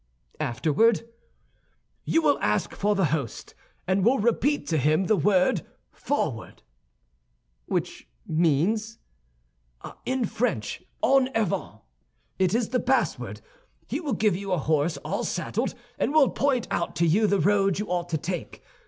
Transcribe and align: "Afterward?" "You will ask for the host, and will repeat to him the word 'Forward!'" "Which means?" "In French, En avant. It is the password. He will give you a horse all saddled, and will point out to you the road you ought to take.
"Afterward?" 0.39 1.07
"You 2.05 2.23
will 2.23 2.39
ask 2.39 2.73
for 2.73 2.95
the 2.95 3.05
host, 3.13 3.53
and 3.87 4.03
will 4.03 4.17
repeat 4.17 4.65
to 4.69 4.79
him 4.79 5.05
the 5.05 5.15
word 5.15 5.61
'Forward!'" 5.91 6.63
"Which 7.67 8.07
means?" 8.25 8.97
"In 10.05 10.25
French, 10.25 10.81
En 11.03 11.29
avant. 11.35 11.81
It 12.39 12.55
is 12.55 12.69
the 12.69 12.79
password. 12.79 13.41
He 13.85 13.99
will 13.99 14.13
give 14.13 14.35
you 14.35 14.51
a 14.53 14.57
horse 14.57 14.97
all 15.05 15.23
saddled, 15.23 15.75
and 15.99 16.11
will 16.13 16.31
point 16.31 16.67
out 16.71 16.95
to 16.95 17.05
you 17.05 17.27
the 17.27 17.39
road 17.39 17.77
you 17.77 17.85
ought 17.85 18.09
to 18.09 18.17
take. 18.17 18.63